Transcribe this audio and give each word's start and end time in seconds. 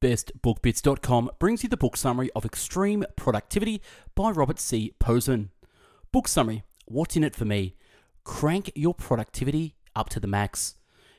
bestbookbits.com 0.00 1.30
brings 1.38 1.62
you 1.62 1.68
the 1.68 1.76
book 1.76 1.96
summary 1.96 2.30
of 2.34 2.46
Extreme 2.46 3.04
Productivity 3.16 3.82
by 4.14 4.30
Robert 4.30 4.58
C. 4.58 4.94
Pozen. 4.98 5.50
Book 6.10 6.26
summary 6.26 6.62
What's 6.86 7.16
in 7.16 7.22
it 7.22 7.36
for 7.36 7.44
me? 7.44 7.76
Crank 8.24 8.72
your 8.74 8.94
productivity 8.94 9.76
up 9.94 10.08
to 10.08 10.18
the 10.18 10.26
max. 10.26 10.74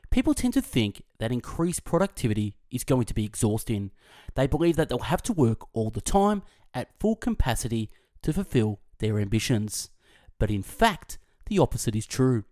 People 0.09 0.33
tend 0.33 0.53
to 0.55 0.61
think 0.61 1.03
that 1.19 1.31
increased 1.31 1.85
productivity 1.85 2.55
is 2.71 2.83
going 2.83 3.05
to 3.05 3.13
be 3.13 3.23
exhausting. 3.23 3.91
They 4.35 4.47
believe 4.47 4.75
that 4.75 4.89
they'll 4.89 4.99
have 4.99 5.23
to 5.23 5.33
work 5.33 5.59
all 5.73 5.91
the 5.91 6.01
time 6.01 6.41
at 6.73 6.99
full 6.99 7.15
capacity 7.15 7.89
to 8.23 8.33
fulfill 8.33 8.79
their 8.97 9.19
ambitions. 9.19 9.91
But 10.39 10.51
in 10.51 10.63
fact, 10.63 11.19
the 11.45 11.59
opposite 11.59 11.95
is 11.95 12.05
true. 12.05 12.43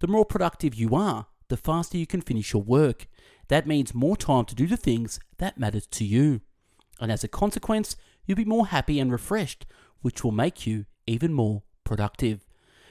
The 0.00 0.08
more 0.08 0.24
productive 0.24 0.74
you 0.74 0.94
are, 0.94 1.26
the 1.50 1.56
faster 1.56 1.98
you 1.98 2.06
can 2.06 2.22
finish 2.22 2.54
your 2.54 2.62
work. 2.62 3.06
That 3.48 3.66
means 3.66 3.94
more 3.94 4.16
time 4.16 4.46
to 4.46 4.54
do 4.54 4.66
the 4.66 4.76
things 4.76 5.20
that 5.38 5.58
matter 5.58 5.80
to 5.80 6.04
you. 6.04 6.40
And 7.00 7.12
as 7.12 7.22
a 7.22 7.28
consequence, 7.28 7.96
you'll 8.24 8.36
be 8.36 8.44
more 8.44 8.68
happy 8.68 8.98
and 8.98 9.12
refreshed, 9.12 9.66
which 10.00 10.24
will 10.24 10.32
make 10.32 10.66
you 10.66 10.86
even 11.06 11.32
more 11.32 11.62
productive. 11.84 12.46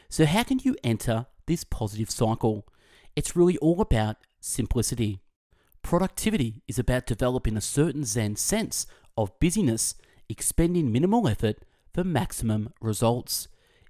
So, 0.09 0.25
how 0.25 0.43
can 0.43 0.59
you 0.59 0.75
enter 0.83 1.25
this 1.47 1.63
positive 1.63 2.09
cycle? 2.09 2.67
It's 3.15 3.35
really 3.35 3.57
all 3.57 3.81
about 3.81 4.17
simplicity. 4.39 5.19
Productivity 5.81 6.61
is 6.67 6.77
about 6.77 7.05
developing 7.05 7.55
a 7.55 7.61
certain 7.61 8.03
Zen 8.03 8.35
sense 8.35 8.85
of 9.17 9.39
busyness, 9.39 9.95
expending 10.27 10.91
minimal 10.91 11.27
effort 11.27 11.59
for 11.93 12.03
maximum 12.03 12.73
results. 12.81 13.47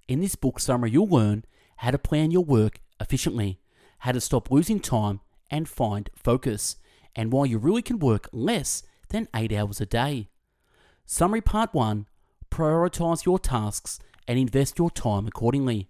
In 0.08 0.20
this 0.20 0.36
book 0.36 0.60
summary, 0.60 0.92
you'll 0.92 1.08
learn 1.08 1.46
how 1.78 1.92
to 1.92 1.98
plan 1.98 2.32
your 2.32 2.44
work 2.44 2.80
efficiently, 3.00 3.60
how 4.00 4.12
to 4.12 4.22
stop 4.22 4.52
losing 4.52 4.80
time 4.80 5.22
and 5.50 5.68
find 5.68 6.10
focus, 6.16 6.78
and 7.16 7.32
why 7.32 7.46
you 7.46 7.58
really 7.58 7.82
can 7.82 8.00
work 8.00 8.30
less 8.32 8.84
than 9.10 9.28
8 9.36 9.52
hours 9.52 9.82
a 9.82 9.86
day. 9.86 10.30
Summary 11.06 11.42
Part 11.42 11.74
1 11.74 12.06
Prioritize 12.52 13.26
your 13.26 13.40
tasks 13.40 14.00
and 14.28 14.38
invest 14.38 14.78
your 14.78 14.92
time 14.92 15.28
accordingly. 15.28 15.90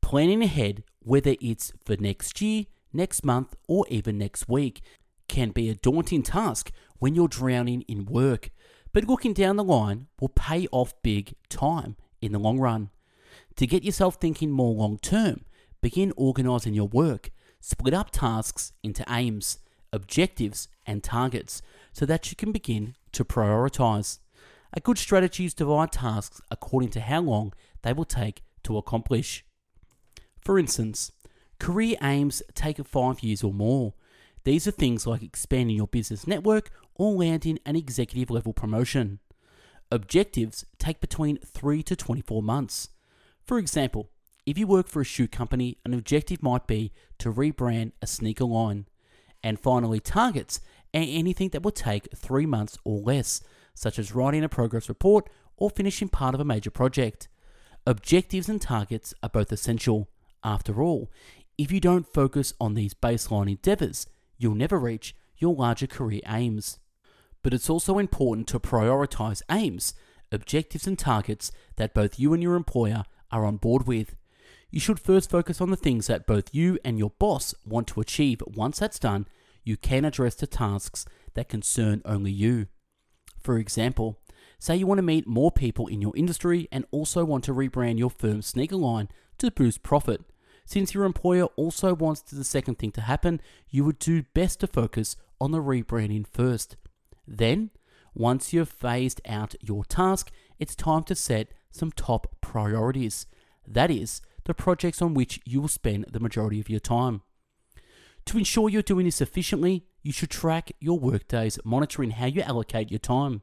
Planning 0.00 0.42
ahead, 0.42 0.82
whether 1.00 1.36
it's 1.40 1.72
for 1.84 1.96
next 1.96 2.40
year, 2.40 2.64
next 2.92 3.24
month, 3.24 3.54
or 3.68 3.86
even 3.88 4.18
next 4.18 4.48
week, 4.48 4.82
can 5.28 5.50
be 5.50 5.70
a 5.70 5.74
daunting 5.74 6.22
task 6.22 6.72
when 6.98 7.14
you're 7.14 7.28
drowning 7.28 7.82
in 7.82 8.04
work, 8.04 8.50
but 8.92 9.04
looking 9.04 9.32
down 9.32 9.56
the 9.56 9.64
line 9.64 10.08
will 10.20 10.28
pay 10.28 10.66
off 10.72 10.92
big 11.02 11.34
time 11.48 11.96
in 12.20 12.32
the 12.32 12.38
long 12.38 12.58
run. 12.58 12.90
To 13.56 13.66
get 13.66 13.84
yourself 13.84 14.16
thinking 14.16 14.50
more 14.50 14.74
long 14.74 14.98
term, 14.98 15.44
begin 15.82 16.12
organizing 16.16 16.72
your 16.72 16.88
work 16.88 17.30
Split 17.64 17.94
up 17.94 18.10
tasks 18.10 18.72
into 18.82 19.04
aims, 19.08 19.58
objectives, 19.92 20.66
and 20.84 21.00
targets 21.00 21.62
so 21.92 22.04
that 22.04 22.28
you 22.28 22.36
can 22.36 22.50
begin 22.50 22.96
to 23.12 23.24
prioritize. 23.24 24.18
A 24.72 24.80
good 24.80 24.98
strategy 24.98 25.44
is 25.44 25.54
to 25.54 25.58
divide 25.64 25.92
tasks 25.92 26.40
according 26.50 26.90
to 26.90 27.00
how 27.00 27.20
long 27.20 27.52
they 27.82 27.92
will 27.92 28.04
take 28.04 28.42
to 28.64 28.76
accomplish. 28.78 29.44
For 30.40 30.58
instance, 30.58 31.12
career 31.60 31.96
aims 32.02 32.42
take 32.52 32.84
five 32.84 33.22
years 33.22 33.44
or 33.44 33.54
more. 33.54 33.94
These 34.42 34.66
are 34.66 34.72
things 34.72 35.06
like 35.06 35.22
expanding 35.22 35.76
your 35.76 35.86
business 35.86 36.26
network 36.26 36.72
or 36.96 37.12
landing 37.12 37.60
an 37.64 37.76
executive 37.76 38.28
level 38.28 38.52
promotion. 38.52 39.20
Objectives 39.92 40.64
take 40.80 41.00
between 41.00 41.38
3 41.38 41.80
to 41.84 41.94
24 41.94 42.42
months. 42.42 42.88
For 43.44 43.58
example, 43.58 44.10
if 44.44 44.58
you 44.58 44.66
work 44.66 44.88
for 44.88 45.00
a 45.00 45.04
shoe 45.04 45.28
company, 45.28 45.78
an 45.84 45.94
objective 45.94 46.42
might 46.42 46.66
be 46.66 46.92
to 47.18 47.32
rebrand 47.32 47.92
a 48.00 48.06
sneaker 48.06 48.44
line. 48.44 48.86
And 49.42 49.58
finally, 49.58 50.00
targets 50.00 50.60
anything 50.92 51.50
that 51.50 51.62
will 51.62 51.70
take 51.72 52.08
three 52.14 52.46
months 52.46 52.78
or 52.84 52.98
less, 52.98 53.40
such 53.74 53.98
as 53.98 54.14
writing 54.14 54.44
a 54.44 54.48
progress 54.48 54.88
report 54.88 55.28
or 55.56 55.70
finishing 55.70 56.08
part 56.08 56.34
of 56.34 56.40
a 56.40 56.44
major 56.44 56.70
project. 56.70 57.28
Objectives 57.86 58.48
and 58.48 58.60
targets 58.60 59.14
are 59.22 59.28
both 59.28 59.52
essential. 59.52 60.08
After 60.44 60.82
all, 60.82 61.10
if 61.56 61.70
you 61.70 61.80
don't 61.80 62.12
focus 62.12 62.52
on 62.60 62.74
these 62.74 62.94
baseline 62.94 63.50
endeavors, 63.50 64.06
you'll 64.38 64.54
never 64.54 64.78
reach 64.78 65.14
your 65.38 65.54
larger 65.54 65.86
career 65.86 66.20
aims. 66.26 66.78
But 67.42 67.54
it's 67.54 67.70
also 67.70 67.98
important 67.98 68.48
to 68.48 68.60
prioritize 68.60 69.42
aims, 69.50 69.94
objectives, 70.30 70.86
and 70.86 70.98
targets 70.98 71.52
that 71.76 71.94
both 71.94 72.18
you 72.18 72.32
and 72.32 72.42
your 72.42 72.54
employer 72.54 73.04
are 73.30 73.44
on 73.44 73.56
board 73.56 73.86
with. 73.86 74.14
You 74.72 74.80
should 74.80 74.98
first 74.98 75.28
focus 75.28 75.60
on 75.60 75.70
the 75.70 75.76
things 75.76 76.06
that 76.06 76.26
both 76.26 76.54
you 76.54 76.78
and 76.82 76.98
your 76.98 77.10
boss 77.18 77.54
want 77.66 77.86
to 77.88 78.00
achieve. 78.00 78.42
Once 78.46 78.78
that's 78.78 78.98
done, 78.98 79.26
you 79.62 79.76
can 79.76 80.06
address 80.06 80.34
the 80.34 80.46
tasks 80.46 81.04
that 81.34 81.50
concern 81.50 82.00
only 82.06 82.32
you. 82.32 82.68
For 83.38 83.58
example, 83.58 84.18
say 84.58 84.76
you 84.76 84.86
want 84.86 84.96
to 84.96 85.02
meet 85.02 85.26
more 85.26 85.52
people 85.52 85.88
in 85.88 86.00
your 86.00 86.16
industry 86.16 86.68
and 86.72 86.86
also 86.90 87.22
want 87.22 87.44
to 87.44 87.54
rebrand 87.54 87.98
your 87.98 88.08
firm's 88.08 88.46
sneaker 88.46 88.76
line 88.76 89.10
to 89.36 89.50
boost 89.50 89.82
profit. 89.82 90.22
Since 90.64 90.94
your 90.94 91.04
employer 91.04 91.48
also 91.56 91.94
wants 91.94 92.22
the 92.22 92.42
second 92.42 92.78
thing 92.78 92.92
to 92.92 93.02
happen, 93.02 93.42
you 93.68 93.84
would 93.84 93.98
do 93.98 94.22
best 94.32 94.60
to 94.60 94.66
focus 94.66 95.16
on 95.38 95.50
the 95.50 95.58
rebranding 95.58 96.26
first. 96.26 96.76
Then, 97.26 97.72
once 98.14 98.54
you've 98.54 98.70
phased 98.70 99.20
out 99.26 99.54
your 99.60 99.84
task, 99.84 100.32
it's 100.58 100.74
time 100.74 101.02
to 101.04 101.14
set 101.14 101.48
some 101.70 101.92
top 101.92 102.36
priorities. 102.40 103.26
That 103.66 103.90
is, 103.90 104.22
the 104.44 104.54
projects 104.54 105.00
on 105.00 105.14
which 105.14 105.40
you 105.44 105.60
will 105.60 105.68
spend 105.68 106.06
the 106.10 106.20
majority 106.20 106.60
of 106.60 106.70
your 106.70 106.80
time. 106.80 107.22
To 108.26 108.38
ensure 108.38 108.68
you're 108.68 108.82
doing 108.82 109.06
this 109.06 109.20
efficiently, 109.20 109.86
you 110.02 110.12
should 110.12 110.30
track 110.30 110.72
your 110.80 110.98
workdays, 110.98 111.58
monitoring 111.64 112.10
how 112.12 112.26
you 112.26 112.42
allocate 112.42 112.90
your 112.90 112.98
time. 112.98 113.42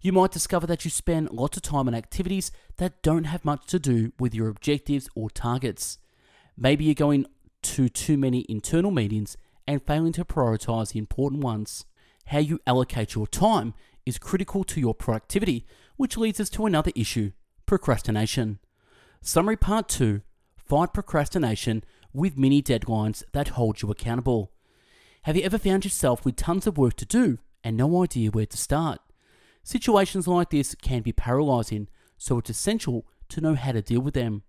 You 0.00 0.12
might 0.12 0.32
discover 0.32 0.66
that 0.66 0.84
you 0.84 0.90
spend 0.90 1.30
lots 1.30 1.56
of 1.56 1.62
time 1.62 1.86
on 1.86 1.94
activities 1.94 2.50
that 2.78 3.02
don't 3.02 3.24
have 3.24 3.44
much 3.44 3.66
to 3.66 3.78
do 3.78 4.12
with 4.18 4.34
your 4.34 4.48
objectives 4.48 5.08
or 5.14 5.30
targets. 5.30 5.98
Maybe 6.56 6.84
you're 6.84 6.94
going 6.94 7.26
to 7.62 7.88
too 7.88 8.18
many 8.18 8.44
internal 8.48 8.90
meetings 8.90 9.36
and 9.66 9.80
failing 9.86 10.12
to 10.14 10.24
prioritize 10.24 10.92
the 10.92 10.98
important 10.98 11.42
ones. 11.44 11.84
How 12.26 12.38
you 12.38 12.58
allocate 12.66 13.14
your 13.14 13.26
time 13.26 13.74
is 14.04 14.18
critical 14.18 14.64
to 14.64 14.80
your 14.80 14.94
productivity, 14.94 15.64
which 15.96 16.16
leads 16.16 16.40
us 16.40 16.50
to 16.50 16.66
another 16.66 16.90
issue 16.96 17.32
procrastination. 17.66 18.58
Summary 19.24 19.56
Part 19.56 19.88
2 19.88 20.20
Fight 20.56 20.92
procrastination 20.92 21.84
with 22.12 22.36
mini 22.36 22.60
deadlines 22.60 23.22
that 23.32 23.50
hold 23.50 23.80
you 23.80 23.88
accountable. 23.88 24.50
Have 25.22 25.36
you 25.36 25.44
ever 25.44 25.58
found 25.58 25.84
yourself 25.84 26.24
with 26.24 26.34
tons 26.34 26.66
of 26.66 26.76
work 26.76 26.96
to 26.96 27.04
do 27.04 27.38
and 27.62 27.76
no 27.76 28.02
idea 28.02 28.32
where 28.32 28.46
to 28.46 28.56
start? 28.56 28.98
Situations 29.62 30.26
like 30.26 30.50
this 30.50 30.74
can 30.74 31.02
be 31.02 31.12
paralyzing, 31.12 31.86
so 32.18 32.38
it's 32.38 32.50
essential 32.50 33.06
to 33.28 33.40
know 33.40 33.54
how 33.54 33.70
to 33.70 33.80
deal 33.80 34.00
with 34.00 34.14
them. 34.14 34.42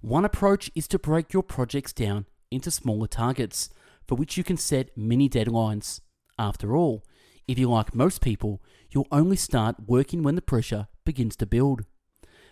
One 0.00 0.24
approach 0.24 0.72
is 0.74 0.88
to 0.88 0.98
break 0.98 1.32
your 1.32 1.44
projects 1.44 1.92
down 1.92 2.26
into 2.50 2.72
smaller 2.72 3.06
targets 3.06 3.70
for 4.08 4.16
which 4.16 4.36
you 4.36 4.42
can 4.42 4.56
set 4.56 4.90
mini 4.96 5.28
deadlines. 5.28 6.00
After 6.36 6.74
all, 6.76 7.04
if 7.46 7.60
you're 7.60 7.70
like 7.70 7.94
most 7.94 8.22
people, 8.22 8.60
you'll 8.90 9.06
only 9.12 9.36
start 9.36 9.76
working 9.86 10.24
when 10.24 10.34
the 10.34 10.42
pressure 10.42 10.88
begins 11.04 11.36
to 11.36 11.46
build. 11.46 11.84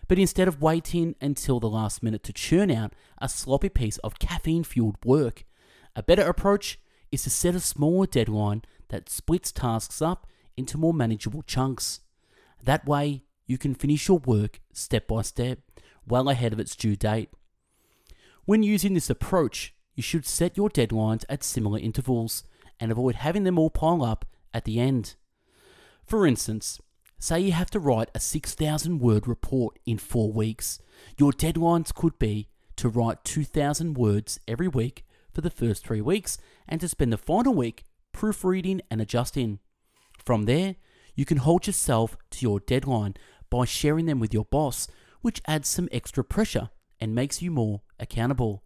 But 0.08 0.18
instead 0.18 0.48
of 0.48 0.62
waiting 0.62 1.16
until 1.20 1.58
the 1.58 1.68
last 1.68 2.02
minute 2.02 2.22
to 2.24 2.32
churn 2.32 2.70
out 2.70 2.92
a 3.18 3.28
sloppy 3.28 3.68
piece 3.68 3.98
of 3.98 4.18
caffeine 4.18 4.64
fueled 4.64 4.96
work, 5.04 5.44
a 5.94 6.02
better 6.02 6.22
approach 6.22 6.78
is 7.10 7.24
to 7.24 7.30
set 7.30 7.54
a 7.54 7.60
smaller 7.60 8.06
deadline 8.06 8.62
that 8.88 9.08
splits 9.08 9.50
tasks 9.50 10.00
up 10.00 10.26
into 10.56 10.78
more 10.78 10.94
manageable 10.94 11.42
chunks. 11.42 12.00
That 12.62 12.86
way, 12.86 13.24
you 13.46 13.58
can 13.58 13.74
finish 13.74 14.08
your 14.08 14.18
work 14.18 14.60
step 14.72 15.08
by 15.08 15.22
step, 15.22 15.60
well 16.06 16.28
ahead 16.28 16.52
of 16.52 16.60
its 16.60 16.76
due 16.76 16.96
date. 16.96 17.30
When 18.44 18.62
using 18.62 18.94
this 18.94 19.10
approach, 19.10 19.74
you 19.94 20.02
should 20.02 20.26
set 20.26 20.56
your 20.56 20.68
deadlines 20.68 21.24
at 21.28 21.42
similar 21.42 21.78
intervals 21.78 22.44
and 22.78 22.92
avoid 22.92 23.16
having 23.16 23.44
them 23.44 23.58
all 23.58 23.70
pile 23.70 24.04
up 24.04 24.24
at 24.52 24.64
the 24.64 24.78
end. 24.78 25.16
For 26.04 26.26
instance, 26.26 26.80
Say 27.18 27.40
you 27.40 27.52
have 27.52 27.70
to 27.70 27.80
write 27.80 28.10
a 28.14 28.20
6,000 28.20 28.98
word 28.98 29.26
report 29.26 29.78
in 29.86 29.98
four 29.98 30.30
weeks. 30.32 30.78
Your 31.18 31.32
deadlines 31.32 31.94
could 31.94 32.18
be 32.18 32.48
to 32.76 32.88
write 32.88 33.24
2,000 33.24 33.94
words 33.94 34.38
every 34.46 34.68
week 34.68 35.04
for 35.32 35.40
the 35.40 35.50
first 35.50 35.84
three 35.84 36.00
weeks 36.00 36.38
and 36.68 36.80
to 36.80 36.88
spend 36.88 37.12
the 37.12 37.18
final 37.18 37.54
week 37.54 37.84
proofreading 38.12 38.82
and 38.90 39.00
adjusting. 39.00 39.60
From 40.24 40.44
there, 40.44 40.76
you 41.14 41.24
can 41.24 41.38
hold 41.38 41.66
yourself 41.66 42.16
to 42.32 42.42
your 42.42 42.60
deadline 42.60 43.14
by 43.48 43.64
sharing 43.64 44.06
them 44.06 44.20
with 44.20 44.34
your 44.34 44.44
boss, 44.44 44.86
which 45.22 45.42
adds 45.46 45.68
some 45.68 45.88
extra 45.92 46.22
pressure 46.22 46.70
and 47.00 47.14
makes 47.14 47.40
you 47.40 47.50
more 47.50 47.80
accountable. 47.98 48.62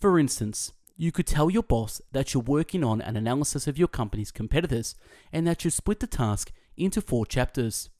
For 0.00 0.18
instance, 0.18 0.72
you 0.96 1.12
could 1.12 1.26
tell 1.26 1.50
your 1.50 1.62
boss 1.62 2.00
that 2.10 2.34
you're 2.34 2.42
working 2.42 2.82
on 2.82 3.00
an 3.00 3.16
analysis 3.16 3.66
of 3.66 3.78
your 3.78 3.88
company's 3.88 4.30
competitors 4.30 4.94
and 5.32 5.46
that 5.46 5.64
you 5.64 5.70
split 5.70 6.00
the 6.00 6.06
task 6.06 6.52
into 6.76 7.00
four 7.00 7.26
chapters. 7.26 7.90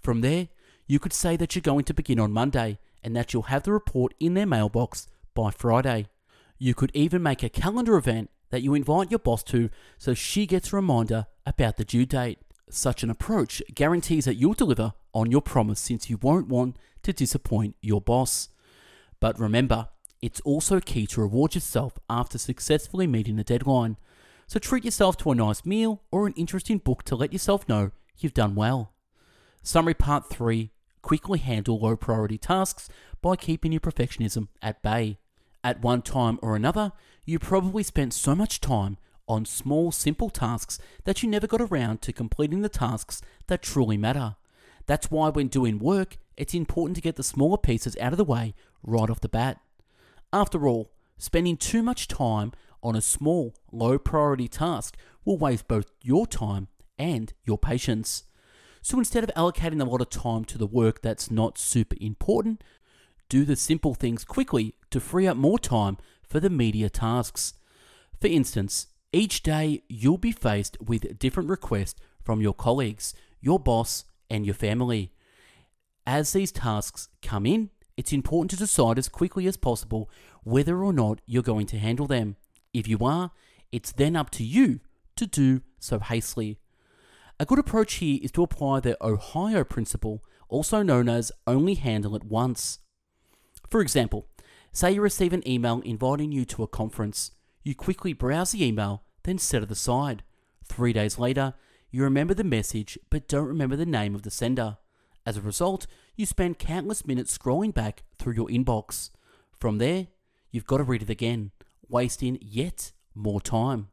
From 0.00 0.20
there, 0.20 0.48
you 0.86 0.98
could 0.98 1.12
say 1.12 1.36
that 1.36 1.54
you're 1.54 1.62
going 1.62 1.84
to 1.84 1.94
begin 1.94 2.18
on 2.18 2.32
Monday 2.32 2.78
and 3.02 3.14
that 3.14 3.32
you'll 3.32 3.42
have 3.44 3.62
the 3.62 3.72
report 3.72 4.14
in 4.18 4.34
their 4.34 4.46
mailbox 4.46 5.06
by 5.34 5.50
Friday. 5.50 6.06
You 6.58 6.74
could 6.74 6.90
even 6.94 7.22
make 7.22 7.42
a 7.42 7.48
calendar 7.48 7.96
event 7.96 8.30
that 8.50 8.62
you 8.62 8.74
invite 8.74 9.10
your 9.10 9.18
boss 9.18 9.42
to 9.44 9.70
so 9.98 10.14
she 10.14 10.46
gets 10.46 10.72
a 10.72 10.76
reminder 10.76 11.26
about 11.46 11.76
the 11.76 11.84
due 11.84 12.06
date. 12.06 12.38
Such 12.70 13.02
an 13.02 13.10
approach 13.10 13.62
guarantees 13.74 14.24
that 14.26 14.34
you'll 14.34 14.54
deliver 14.54 14.92
on 15.14 15.30
your 15.30 15.40
promise 15.40 15.80
since 15.80 16.10
you 16.10 16.18
won't 16.20 16.48
want 16.48 16.76
to 17.02 17.12
disappoint 17.12 17.76
your 17.80 18.00
boss. 18.00 18.48
But 19.20 19.38
remember, 19.38 19.88
it's 20.20 20.40
also 20.40 20.80
key 20.80 21.06
to 21.08 21.20
reward 21.20 21.54
yourself 21.54 21.98
after 22.10 22.38
successfully 22.38 23.06
meeting 23.06 23.36
the 23.36 23.44
deadline. 23.44 23.96
So 24.48 24.58
treat 24.58 24.82
yourself 24.82 25.18
to 25.18 25.30
a 25.30 25.34
nice 25.34 25.66
meal 25.66 26.00
or 26.10 26.26
an 26.26 26.32
interesting 26.32 26.78
book 26.78 27.02
to 27.04 27.14
let 27.14 27.34
yourself 27.34 27.68
know 27.68 27.90
you've 28.16 28.32
done 28.32 28.54
well. 28.54 28.94
Summary 29.62 29.92
part 29.92 30.30
3 30.30 30.70
Quickly 31.02 31.38
handle 31.38 31.78
low 31.78 31.96
priority 31.96 32.38
tasks 32.38 32.88
by 33.20 33.36
keeping 33.36 33.72
your 33.72 33.80
perfectionism 33.82 34.48
at 34.62 34.82
bay. 34.82 35.18
At 35.62 35.82
one 35.82 36.00
time 36.00 36.38
or 36.42 36.56
another, 36.56 36.92
you 37.26 37.38
probably 37.38 37.82
spent 37.82 38.14
so 38.14 38.34
much 38.34 38.60
time 38.60 38.96
on 39.28 39.44
small, 39.44 39.92
simple 39.92 40.30
tasks 40.30 40.78
that 41.04 41.22
you 41.22 41.28
never 41.28 41.46
got 41.46 41.60
around 41.60 42.00
to 42.02 42.12
completing 42.12 42.62
the 42.62 42.70
tasks 42.70 43.20
that 43.48 43.62
truly 43.62 43.98
matter. 43.98 44.36
That's 44.86 45.10
why, 45.10 45.28
when 45.28 45.48
doing 45.48 45.78
work, 45.78 46.16
it's 46.38 46.54
important 46.54 46.96
to 46.96 47.02
get 47.02 47.16
the 47.16 47.22
smaller 47.22 47.58
pieces 47.58 47.98
out 48.00 48.14
of 48.14 48.16
the 48.16 48.24
way 48.24 48.54
right 48.82 49.10
off 49.10 49.20
the 49.20 49.28
bat. 49.28 49.60
After 50.32 50.66
all, 50.66 50.90
spending 51.18 51.58
too 51.58 51.82
much 51.82 52.08
time 52.08 52.52
on 52.82 52.96
a 52.96 53.00
small, 53.00 53.54
low 53.72 53.98
priority 53.98 54.48
task 54.48 54.96
will 55.24 55.38
waste 55.38 55.68
both 55.68 55.90
your 56.02 56.26
time 56.26 56.68
and 56.98 57.32
your 57.44 57.58
patience. 57.58 58.24
So 58.82 58.98
instead 58.98 59.24
of 59.24 59.34
allocating 59.34 59.80
a 59.80 59.84
lot 59.84 60.00
of 60.00 60.10
time 60.10 60.44
to 60.46 60.58
the 60.58 60.66
work 60.66 61.02
that's 61.02 61.30
not 61.30 61.58
super 61.58 61.96
important, 62.00 62.62
do 63.28 63.44
the 63.44 63.56
simple 63.56 63.94
things 63.94 64.24
quickly 64.24 64.74
to 64.90 65.00
free 65.00 65.26
up 65.26 65.36
more 65.36 65.58
time 65.58 65.98
for 66.26 66.40
the 66.40 66.50
media 66.50 66.88
tasks. 66.88 67.54
For 68.20 68.28
instance, 68.28 68.86
each 69.12 69.42
day 69.42 69.82
you'll 69.88 70.18
be 70.18 70.32
faced 70.32 70.76
with 70.80 71.18
different 71.18 71.48
requests 71.48 72.00
from 72.24 72.40
your 72.40 72.54
colleagues, 72.54 73.14
your 73.40 73.58
boss, 73.58 74.04
and 74.30 74.44
your 74.44 74.54
family. 74.54 75.12
As 76.06 76.32
these 76.32 76.52
tasks 76.52 77.08
come 77.22 77.46
in, 77.46 77.70
it's 77.96 78.12
important 78.12 78.50
to 78.52 78.56
decide 78.56 78.98
as 78.98 79.08
quickly 79.08 79.46
as 79.46 79.56
possible 79.56 80.10
whether 80.44 80.82
or 80.84 80.92
not 80.92 81.20
you're 81.26 81.42
going 81.42 81.66
to 81.66 81.78
handle 81.78 82.06
them. 82.06 82.36
If 82.72 82.86
you 82.86 82.98
are, 83.00 83.32
it's 83.72 83.92
then 83.92 84.16
up 84.16 84.30
to 84.30 84.44
you 84.44 84.80
to 85.16 85.26
do 85.26 85.62
so 85.78 85.98
hastily. 85.98 86.58
A 87.40 87.46
good 87.46 87.58
approach 87.58 87.94
here 87.94 88.18
is 88.22 88.32
to 88.32 88.42
apply 88.42 88.80
the 88.80 88.96
Ohio 89.04 89.64
principle, 89.64 90.24
also 90.48 90.82
known 90.82 91.08
as 91.08 91.32
only 91.46 91.74
handle 91.74 92.16
it 92.16 92.24
once. 92.24 92.80
For 93.70 93.80
example, 93.80 94.26
say 94.72 94.92
you 94.92 95.00
receive 95.00 95.32
an 95.32 95.46
email 95.48 95.80
inviting 95.84 96.32
you 96.32 96.44
to 96.46 96.62
a 96.62 96.68
conference. 96.68 97.32
You 97.62 97.74
quickly 97.74 98.12
browse 98.12 98.52
the 98.52 98.64
email, 98.64 99.02
then 99.24 99.38
set 99.38 99.62
it 99.62 99.70
aside. 99.70 100.22
Three 100.64 100.92
days 100.92 101.18
later, 101.18 101.54
you 101.90 102.02
remember 102.02 102.34
the 102.34 102.44
message 102.44 102.98
but 103.10 103.28
don't 103.28 103.46
remember 103.46 103.76
the 103.76 103.86
name 103.86 104.14
of 104.14 104.22
the 104.22 104.30
sender. 104.30 104.78
As 105.24 105.36
a 105.36 105.42
result, 105.42 105.86
you 106.16 106.26
spend 106.26 106.58
countless 106.58 107.06
minutes 107.06 107.36
scrolling 107.36 107.74
back 107.74 108.02
through 108.18 108.34
your 108.34 108.48
inbox. 108.48 109.10
From 109.58 109.78
there, 109.78 110.08
you've 110.50 110.66
got 110.66 110.78
to 110.78 110.84
read 110.84 111.02
it 111.02 111.10
again, 111.10 111.50
wasting 111.88 112.38
yet 112.40 112.92
more 113.14 113.40
time. 113.40 113.88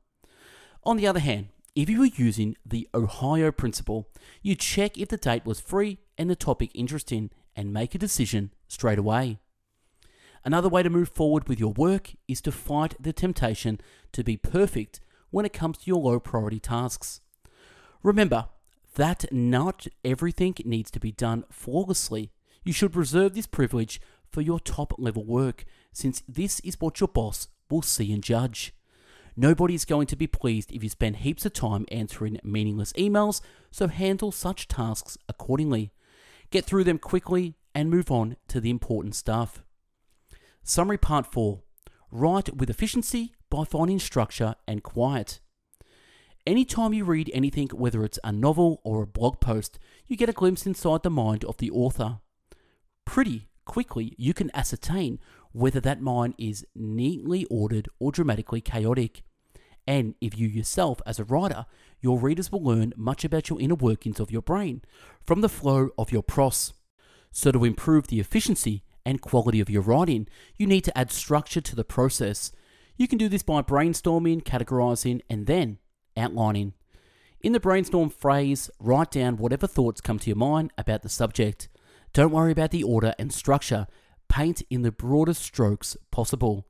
On 0.83 0.97
the 0.97 1.07
other 1.07 1.19
hand, 1.19 1.49
if 1.75 1.89
you 1.89 1.99
were 1.99 2.05
using 2.05 2.55
the 2.65 2.87
Ohio 2.93 3.51
principle, 3.51 4.07
you 4.41 4.55
check 4.55 4.97
if 4.97 5.09
the 5.09 5.17
date 5.17 5.45
was 5.45 5.59
free 5.59 5.97
and 6.17 6.29
the 6.29 6.35
topic 6.35 6.71
interesting 6.73 7.31
and 7.55 7.73
make 7.73 7.93
a 7.93 7.99
decision 7.99 8.51
straight 8.67 8.99
away. 8.99 9.39
Another 10.45 10.69
way 10.69 10.83
to 10.83 10.89
move 10.89 11.09
forward 11.09 11.49
with 11.49 11.59
your 11.59 11.73
work 11.73 12.11
is 12.27 12.39
to 12.41 12.51
fight 12.51 12.95
the 12.99 13.11
temptation 13.11 13.81
to 14.11 14.23
be 14.23 14.37
perfect 14.37 14.99
when 15.31 15.45
it 15.45 15.53
comes 15.53 15.79
to 15.79 15.87
your 15.87 15.99
low 15.99 16.19
priority 16.19 16.59
tasks. 16.59 17.21
Remember 18.03 18.47
that 18.95 19.25
not 19.33 19.87
everything 20.05 20.55
needs 20.63 20.91
to 20.91 20.99
be 20.99 21.11
done 21.11 21.43
flawlessly. 21.49 22.31
You 22.63 22.71
should 22.71 22.95
reserve 22.95 23.33
this 23.33 23.47
privilege 23.47 23.99
for 24.31 24.41
your 24.41 24.59
top 24.59 24.93
level 24.97 25.25
work, 25.25 25.65
since 25.91 26.21
this 26.27 26.59
is 26.61 26.79
what 26.79 26.99
your 26.99 27.07
boss 27.07 27.47
will 27.69 27.81
see 27.81 28.11
and 28.13 28.23
judge. 28.23 28.73
Nobody 29.37 29.75
is 29.75 29.85
going 29.85 30.07
to 30.07 30.15
be 30.15 30.27
pleased 30.27 30.71
if 30.71 30.81
you 30.81 30.89
spend 30.89 31.17
heaps 31.17 31.45
of 31.45 31.53
time 31.53 31.85
answering 31.91 32.39
meaningless 32.43 32.93
emails, 32.93 33.41
so 33.69 33.87
handle 33.87 34.31
such 34.31 34.67
tasks 34.67 35.17
accordingly. 35.27 35.91
Get 36.51 36.65
through 36.65 36.85
them 36.85 36.99
quickly 36.99 37.55
and 37.73 37.89
move 37.89 38.09
on 38.09 38.37
to 38.47 38.61
the 38.61 38.69
important 38.69 39.15
stuff. 39.15 39.63
Summary 40.63 40.97
Part 40.97 41.25
4 41.31 41.61
Write 42.11 42.55
with 42.55 42.69
efficiency 42.69 43.33
by 43.49 43.65
finding 43.65 43.99
structure 43.99 44.55
and 44.67 44.81
quiet. 44.83 45.41
Anytime 46.47 46.93
you 46.93 47.03
read 47.03 47.29
anything, 47.33 47.67
whether 47.73 48.03
it's 48.03 48.19
a 48.23 48.31
novel 48.31 48.79
or 48.83 49.01
a 49.01 49.07
blog 49.07 49.41
post, 49.41 49.79
you 50.07 50.15
get 50.15 50.29
a 50.29 50.33
glimpse 50.33 50.65
inside 50.65 51.03
the 51.03 51.09
mind 51.09 51.43
of 51.43 51.57
the 51.57 51.71
author. 51.71 52.19
Pretty 53.03 53.49
quickly, 53.65 54.13
you 54.17 54.33
can 54.33 54.51
ascertain 54.53 55.19
whether 55.55 55.79
that 55.79 56.01
mind 56.01 56.35
is 56.37 56.65
neatly 56.75 57.45
ordered 57.45 57.87
or 57.97 58.11
dramatically 58.11 58.59
chaotic. 58.59 59.23
And 59.87 60.15
if 60.19 60.37
you 60.37 60.49
yourself, 60.49 61.01
as 61.05 61.17
a 61.17 61.23
writer, 61.23 61.65
your 62.01 62.19
readers 62.19 62.51
will 62.51 62.61
learn 62.61 62.91
much 62.97 63.23
about 63.23 63.49
your 63.49 63.61
inner 63.61 63.75
workings 63.75 64.19
of 64.19 64.31
your 64.31 64.41
brain 64.41 64.81
from 65.25 65.39
the 65.39 65.47
flow 65.47 65.91
of 65.97 66.11
your 66.11 66.23
prose. 66.23 66.73
So, 67.31 67.53
to 67.53 67.63
improve 67.63 68.07
the 68.07 68.19
efficiency 68.19 68.83
and 69.05 69.21
quality 69.21 69.61
of 69.61 69.69
your 69.69 69.81
writing, 69.81 70.27
you 70.57 70.67
need 70.67 70.83
to 70.85 70.97
add 70.97 71.09
structure 71.09 71.61
to 71.61 71.75
the 71.75 71.85
process. 71.85 72.51
You 72.97 73.07
can 73.07 73.17
do 73.17 73.29
this 73.29 73.43
by 73.43 73.61
brainstorming, 73.61 74.43
categorizing, 74.43 75.21
and 75.29 75.47
then 75.47 75.77
outlining. 76.17 76.73
In 77.39 77.53
the 77.53 77.61
brainstorm 77.61 78.09
phrase, 78.09 78.69
write 78.77 79.11
down 79.11 79.37
whatever 79.37 79.67
thoughts 79.67 80.01
come 80.01 80.19
to 80.19 80.29
your 80.29 80.37
mind 80.37 80.73
about 80.77 81.01
the 81.01 81.09
subject. 81.09 81.69
Don't 82.11 82.31
worry 82.31 82.51
about 82.51 82.71
the 82.71 82.83
order 82.83 83.13
and 83.17 83.33
structure, 83.33 83.87
paint 84.27 84.61
in 84.69 84.81
the 84.81 84.91
broadest 84.91 85.41
strokes 85.41 85.95
possible. 86.11 86.67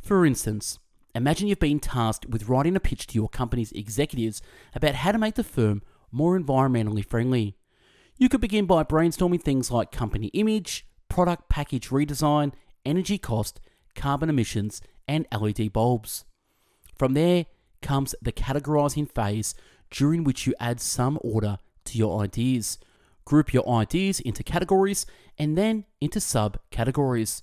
For 0.00 0.26
instance, 0.26 0.78
imagine 1.14 1.48
you've 1.48 1.58
been 1.60 1.80
tasked 1.80 2.26
with 2.26 2.48
writing 2.48 2.76
a 2.76 2.80
pitch 2.80 3.06
to 3.08 3.14
your 3.14 3.28
company's 3.28 3.72
executives 3.72 4.42
about 4.74 4.96
how 4.96 5.12
to 5.12 5.18
make 5.18 5.34
the 5.34 5.44
firm 5.44 5.82
more 6.10 6.38
environmentally 6.38 7.04
friendly. 7.04 7.56
You 8.18 8.28
could 8.28 8.40
begin 8.40 8.66
by 8.66 8.84
brainstorming 8.84 9.42
things 9.42 9.70
like 9.70 9.90
company 9.90 10.28
image, 10.28 10.86
product 11.08 11.48
package 11.48 11.88
redesign, 11.88 12.52
energy 12.84 13.18
cost, 13.18 13.60
carbon 13.94 14.28
emissions, 14.28 14.80
and 15.08 15.26
LED 15.32 15.72
bulbs. 15.72 16.24
From 16.96 17.14
there 17.14 17.46
comes 17.80 18.14
the 18.22 18.32
categorizing 18.32 19.10
phase, 19.10 19.54
during 19.90 20.24
which 20.24 20.46
you 20.46 20.54
add 20.58 20.80
some 20.80 21.18
order 21.22 21.58
to 21.84 21.98
your 21.98 22.22
ideas. 22.22 22.78
Group 23.24 23.52
your 23.52 23.68
ideas 23.68 24.20
into 24.20 24.42
categories 24.42 25.06
and 25.38 25.56
then 25.56 25.84
into 26.00 26.18
subcategories. 26.18 27.42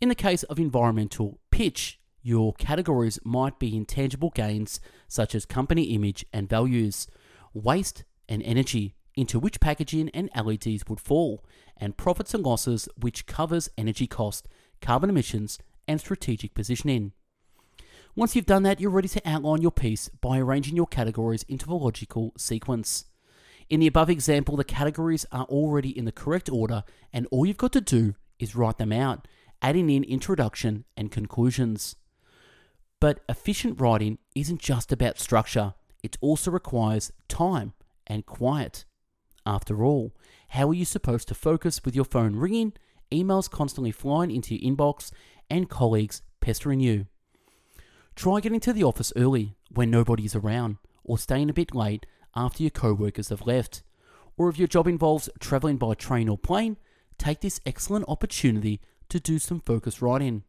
In 0.00 0.08
the 0.08 0.14
case 0.14 0.42
of 0.44 0.58
environmental 0.58 1.40
pitch, 1.50 1.98
your 2.22 2.52
categories 2.54 3.18
might 3.24 3.58
be 3.58 3.76
intangible 3.76 4.30
gains 4.34 4.80
such 5.08 5.34
as 5.34 5.46
company 5.46 5.84
image 5.84 6.24
and 6.32 6.48
values, 6.48 7.06
waste 7.54 8.04
and 8.28 8.42
energy, 8.42 8.94
into 9.14 9.38
which 9.38 9.60
packaging 9.60 10.10
and 10.10 10.28
LEDs 10.36 10.84
would 10.88 11.00
fall, 11.00 11.44
and 11.76 11.96
profits 11.96 12.34
and 12.34 12.44
losses, 12.44 12.88
which 12.98 13.26
covers 13.26 13.68
energy 13.78 14.06
cost, 14.06 14.48
carbon 14.80 15.08
emissions, 15.08 15.58
and 15.88 16.00
strategic 16.00 16.54
positioning. 16.54 17.12
Once 18.14 18.34
you've 18.34 18.46
done 18.46 18.62
that, 18.62 18.80
you're 18.80 18.90
ready 18.90 19.08
to 19.08 19.22
outline 19.24 19.62
your 19.62 19.70
piece 19.70 20.08
by 20.20 20.38
arranging 20.38 20.76
your 20.76 20.86
categories 20.86 21.44
into 21.48 21.70
a 21.70 21.74
logical 21.74 22.32
sequence. 22.36 23.04
In 23.68 23.80
the 23.80 23.88
above 23.88 24.08
example, 24.08 24.56
the 24.56 24.64
categories 24.64 25.26
are 25.32 25.44
already 25.46 25.96
in 25.96 26.04
the 26.04 26.12
correct 26.12 26.48
order, 26.48 26.84
and 27.12 27.26
all 27.30 27.44
you've 27.44 27.56
got 27.56 27.72
to 27.72 27.80
do 27.80 28.14
is 28.38 28.54
write 28.54 28.78
them 28.78 28.92
out, 28.92 29.26
adding 29.60 29.90
in 29.90 30.04
introduction 30.04 30.84
and 30.96 31.10
conclusions. 31.10 31.96
But 33.00 33.20
efficient 33.28 33.80
writing 33.80 34.18
isn't 34.36 34.60
just 34.60 34.92
about 34.92 35.18
structure, 35.18 35.74
it 36.02 36.16
also 36.20 36.50
requires 36.50 37.12
time 37.28 37.72
and 38.06 38.24
quiet. 38.24 38.84
After 39.44 39.84
all, 39.84 40.12
how 40.50 40.68
are 40.68 40.74
you 40.74 40.84
supposed 40.84 41.26
to 41.28 41.34
focus 41.34 41.84
with 41.84 41.96
your 41.96 42.04
phone 42.04 42.36
ringing, 42.36 42.72
emails 43.10 43.50
constantly 43.50 43.90
flying 43.90 44.30
into 44.30 44.54
your 44.54 44.72
inbox, 44.72 45.10
and 45.50 45.68
colleagues 45.68 46.22
pestering 46.40 46.78
you? 46.78 47.06
Try 48.14 48.40
getting 48.40 48.60
to 48.60 48.72
the 48.72 48.84
office 48.84 49.12
early 49.16 49.56
when 49.70 49.90
nobody's 49.90 50.36
around, 50.36 50.76
or 51.02 51.18
staying 51.18 51.50
a 51.50 51.54
bit 51.54 51.74
late 51.74 52.06
after 52.36 52.62
your 52.62 52.70
co 52.70 52.92
workers 52.92 53.30
have 53.30 53.46
left. 53.46 53.82
Or 54.36 54.48
if 54.48 54.58
your 54.58 54.68
job 54.68 54.86
involves 54.86 55.30
travelling 55.40 55.78
by 55.78 55.94
train 55.94 56.28
or 56.28 56.36
plane, 56.36 56.76
take 57.18 57.40
this 57.40 57.60
excellent 57.64 58.04
opportunity 58.06 58.80
to 59.08 59.18
do 59.18 59.38
some 59.38 59.60
focus 59.60 60.02
writing. 60.02 60.44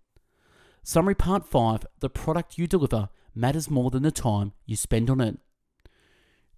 Summary 0.84 1.16
Part 1.16 1.46
5 1.46 1.86
The 2.02 2.10
product 2.10 2.58
you 2.58 2.68
deliver 2.68 3.10
matters 3.34 3.70
more 3.70 3.90
than 3.90 4.04
the 4.04 4.12
time 4.12 4.54
you 4.66 4.76
spend 4.76 5.10
on 5.10 5.22
it. 5.22 5.38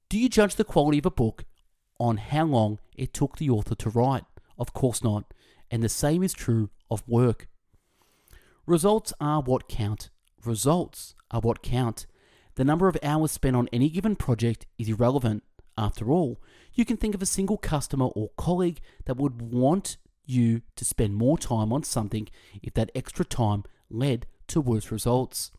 Do 0.09 0.17
you 0.17 0.27
judge 0.27 0.55
the 0.55 0.63
quality 0.63 0.97
of 0.97 1.05
a 1.05 1.11
book 1.11 1.45
on 1.99 2.17
how 2.17 2.45
long 2.45 2.79
it 2.95 3.13
took 3.13 3.37
the 3.37 3.49
author 3.49 3.75
to 3.75 3.89
write. 3.89 4.23
Of 4.57 4.73
course 4.73 5.03
not. 5.03 5.33
And 5.69 5.83
the 5.83 5.89
same 5.89 6.23
is 6.23 6.33
true 6.33 6.69
of 6.89 7.07
work. 7.07 7.47
Results 8.65 9.13
are 9.19 9.41
what 9.41 9.67
count. 9.67 10.09
Results 10.45 11.15
are 11.31 11.41
what 11.41 11.61
count. 11.61 12.07
The 12.59 12.65
number 12.65 12.89
of 12.89 12.97
hours 13.01 13.31
spent 13.31 13.55
on 13.55 13.69
any 13.71 13.89
given 13.89 14.17
project 14.17 14.65
is 14.77 14.89
irrelevant. 14.89 15.43
After 15.77 16.11
all, 16.11 16.41
you 16.73 16.83
can 16.83 16.97
think 16.97 17.15
of 17.15 17.21
a 17.21 17.25
single 17.25 17.55
customer 17.55 18.07
or 18.07 18.31
colleague 18.35 18.81
that 19.05 19.15
would 19.15 19.41
want 19.41 19.95
you 20.25 20.63
to 20.75 20.83
spend 20.83 21.15
more 21.15 21.37
time 21.37 21.71
on 21.71 21.83
something 21.83 22.27
if 22.61 22.73
that 22.73 22.91
extra 22.93 23.23
time 23.23 23.63
led 23.89 24.25
to 24.47 24.59
worse 24.59 24.91
results. 24.91 25.51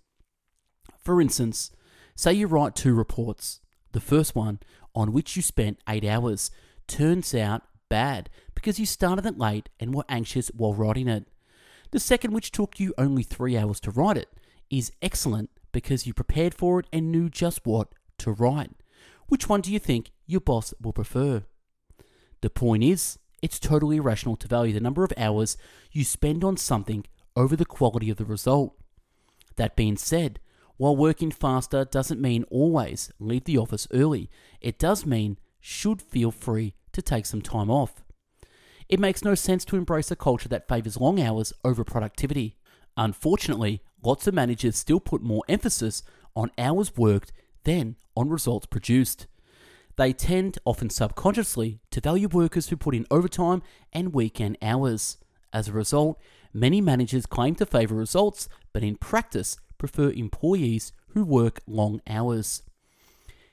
For 1.02 1.22
instance, 1.22 1.70
say 2.16 2.34
you 2.34 2.46
write 2.46 2.74
two 2.76 2.92
reports. 2.92 3.60
The 3.92 4.00
first 4.00 4.36
one, 4.36 4.58
on 4.94 5.14
which 5.14 5.36
you 5.36 5.40
spent 5.40 5.80
eight 5.88 6.04
hours, 6.04 6.50
turns 6.86 7.34
out 7.34 7.62
bad 7.88 8.28
because 8.54 8.78
you 8.78 8.84
started 8.84 9.24
it 9.24 9.38
late 9.38 9.70
and 9.80 9.94
were 9.94 10.04
anxious 10.10 10.48
while 10.48 10.74
writing 10.74 11.08
it. 11.08 11.24
The 11.92 11.98
second, 11.98 12.34
which 12.34 12.52
took 12.52 12.78
you 12.78 12.92
only 12.98 13.22
three 13.22 13.56
hours 13.56 13.80
to 13.80 13.90
write 13.90 14.18
it, 14.18 14.28
is 14.68 14.92
excellent 15.00 15.48
because 15.72 16.06
you 16.06 16.14
prepared 16.14 16.54
for 16.54 16.80
it 16.80 16.86
and 16.92 17.12
knew 17.12 17.28
just 17.28 17.64
what 17.64 17.88
to 18.18 18.32
write. 18.32 18.72
Which 19.28 19.48
one 19.48 19.60
do 19.60 19.72
you 19.72 19.78
think 19.78 20.10
your 20.26 20.40
boss 20.40 20.74
will 20.80 20.92
prefer? 20.92 21.44
The 22.40 22.50
point 22.50 22.82
is, 22.82 23.18
it's 23.42 23.58
totally 23.58 23.96
irrational 23.96 24.36
to 24.36 24.48
value 24.48 24.72
the 24.72 24.80
number 24.80 25.04
of 25.04 25.12
hours 25.16 25.56
you 25.92 26.04
spend 26.04 26.44
on 26.44 26.56
something 26.56 27.04
over 27.36 27.56
the 27.56 27.64
quality 27.64 28.10
of 28.10 28.16
the 28.16 28.24
result. 28.24 28.74
That 29.56 29.76
being 29.76 29.96
said, 29.96 30.40
while 30.76 30.96
working 30.96 31.30
faster 31.30 31.84
doesn't 31.84 32.20
mean 32.20 32.44
always 32.44 33.12
leave 33.18 33.44
the 33.44 33.58
office 33.58 33.86
early, 33.92 34.30
it 34.60 34.78
does 34.78 35.04
mean 35.04 35.38
should 35.60 36.00
feel 36.00 36.30
free 36.30 36.74
to 36.92 37.02
take 37.02 37.26
some 37.26 37.42
time 37.42 37.70
off. 37.70 38.02
It 38.88 38.98
makes 38.98 39.22
no 39.22 39.34
sense 39.34 39.64
to 39.66 39.76
embrace 39.76 40.10
a 40.10 40.16
culture 40.16 40.48
that 40.48 40.66
favors 40.66 40.96
long 40.96 41.20
hours 41.20 41.52
over 41.64 41.84
productivity. 41.84 42.56
Unfortunately, 43.00 43.80
lots 44.02 44.26
of 44.26 44.34
managers 44.34 44.76
still 44.76 45.00
put 45.00 45.22
more 45.22 45.42
emphasis 45.48 46.02
on 46.36 46.50
hours 46.58 46.98
worked 46.98 47.32
than 47.64 47.96
on 48.14 48.28
results 48.28 48.66
produced. 48.66 49.26
They 49.96 50.12
tend, 50.12 50.58
often 50.66 50.90
subconsciously, 50.90 51.80
to 51.92 52.02
value 52.02 52.28
workers 52.28 52.68
who 52.68 52.76
put 52.76 52.94
in 52.94 53.06
overtime 53.10 53.62
and 53.90 54.12
weekend 54.12 54.58
hours. 54.60 55.16
As 55.50 55.66
a 55.66 55.72
result, 55.72 56.20
many 56.52 56.82
managers 56.82 57.24
claim 57.24 57.54
to 57.54 57.64
favor 57.64 57.94
results, 57.94 58.50
but 58.74 58.82
in 58.82 58.96
practice 58.96 59.56
prefer 59.78 60.10
employees 60.10 60.92
who 61.08 61.24
work 61.24 61.60
long 61.66 62.02
hours. 62.06 62.62